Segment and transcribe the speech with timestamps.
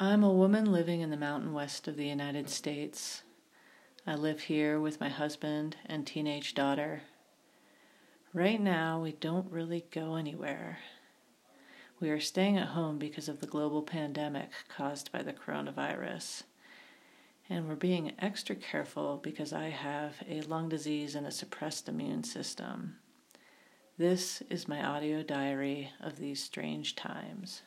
[0.00, 3.24] I'm a woman living in the mountain west of the United States.
[4.06, 7.02] I live here with my husband and teenage daughter.
[8.32, 10.78] Right now, we don't really go anywhere.
[11.98, 16.44] We are staying at home because of the global pandemic caused by the coronavirus.
[17.50, 22.22] And we're being extra careful because I have a lung disease and a suppressed immune
[22.22, 22.98] system.
[23.98, 27.62] This is my audio diary of these strange times.